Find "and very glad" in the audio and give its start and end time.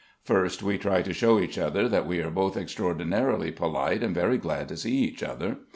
4.01-4.67